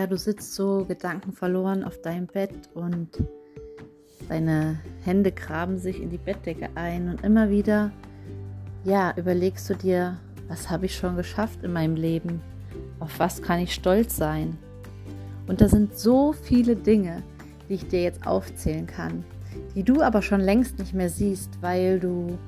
[0.00, 3.22] ja, du sitzt so gedankenverloren auf deinem Bett und
[4.30, 7.92] deine Hände graben sich in die Bettdecke ein und immer wieder,
[8.82, 10.16] ja, überlegst du dir,
[10.48, 12.40] was habe ich schon geschafft in meinem Leben?
[12.98, 14.56] Auf was kann ich stolz sein?
[15.46, 17.22] Und da sind so viele Dinge,
[17.68, 19.22] die ich dir jetzt aufzählen kann,
[19.74, 22.38] die du aber schon längst nicht mehr siehst, weil du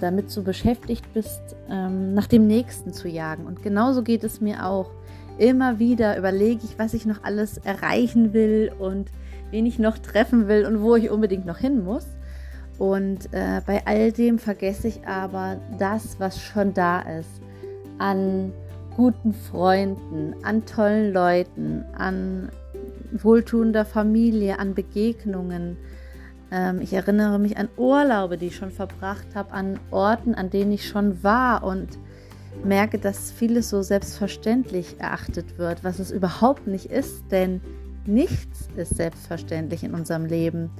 [0.00, 3.46] damit so beschäftigt bist, ähm, nach dem Nächsten zu jagen.
[3.46, 4.90] Und genauso geht es mir auch.
[5.38, 9.10] Immer wieder überlege ich, was ich noch alles erreichen will und
[9.50, 12.06] wen ich noch treffen will und wo ich unbedingt noch hin muss.
[12.78, 17.40] Und äh, bei all dem vergesse ich aber das, was schon da ist.
[17.98, 18.52] An
[18.96, 22.50] guten Freunden, an tollen Leuten, an
[23.12, 25.76] wohltuender Familie, an Begegnungen.
[26.52, 30.70] Ähm, ich erinnere mich an Urlaube, die ich schon verbracht habe, an Orten, an denen
[30.72, 31.98] ich schon war und
[32.62, 37.62] merke, dass vieles so selbstverständlich erachtet wird, was es überhaupt nicht ist, denn
[38.04, 40.70] nichts ist selbstverständlich in unserem Leben.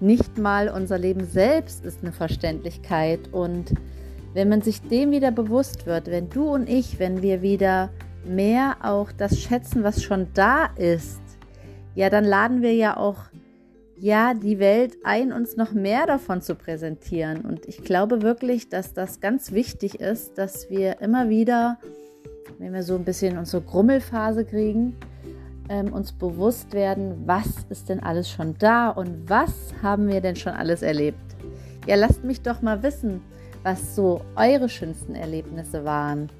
[0.00, 3.28] Nicht mal unser Leben selbst ist eine Verständlichkeit.
[3.32, 3.74] Und
[4.32, 7.90] wenn man sich dem wieder bewusst wird, wenn du und ich, wenn wir wieder
[8.24, 11.20] mehr auch das schätzen, was schon da ist,
[11.94, 13.29] ja, dann laden wir ja auch
[14.00, 17.42] ja die Welt ein, uns noch mehr davon zu präsentieren.
[17.42, 21.78] Und ich glaube wirklich, dass das ganz wichtig ist, dass wir immer wieder,
[22.58, 24.96] wenn wir so ein bisschen unsere Grummelphase kriegen,
[25.68, 30.36] ähm, uns bewusst werden, was ist denn alles schon da und was haben wir denn
[30.36, 31.18] schon alles erlebt.
[31.86, 33.20] Ja, lasst mich doch mal wissen,
[33.62, 36.30] was so eure schönsten Erlebnisse waren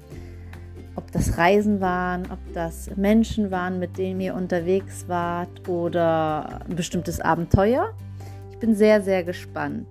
[0.95, 6.75] ob das Reisen waren, ob das Menschen waren, mit denen ihr unterwegs wart oder ein
[6.75, 7.93] bestimmtes Abenteuer.
[8.51, 9.87] Ich bin sehr, sehr gespannt.